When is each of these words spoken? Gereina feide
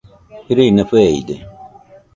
Gereina 0.47 0.83
feide 0.91 1.35